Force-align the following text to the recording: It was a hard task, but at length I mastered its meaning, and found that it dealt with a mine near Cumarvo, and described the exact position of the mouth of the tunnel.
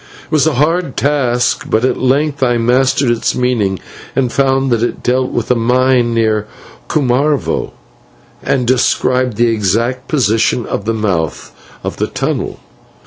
It 0.25 0.31
was 0.31 0.47
a 0.47 0.55
hard 0.55 0.97
task, 0.97 1.65
but 1.69 1.85
at 1.85 1.95
length 2.01 2.41
I 2.41 2.57
mastered 2.57 3.11
its 3.11 3.35
meaning, 3.35 3.77
and 4.15 4.33
found 4.33 4.71
that 4.71 4.81
it 4.81 5.03
dealt 5.03 5.29
with 5.29 5.51
a 5.51 5.55
mine 5.55 6.15
near 6.15 6.47
Cumarvo, 6.87 7.73
and 8.41 8.65
described 8.65 9.37
the 9.37 9.49
exact 9.49 10.07
position 10.07 10.65
of 10.65 10.85
the 10.85 10.95
mouth 10.95 11.51
of 11.83 11.97
the 11.97 12.07
tunnel. 12.07 12.59